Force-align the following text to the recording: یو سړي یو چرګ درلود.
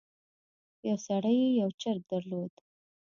یو 0.87 0.97
سړي 1.07 1.37
یو 1.61 1.69
چرګ 1.81 2.01
درلود. 2.11 2.53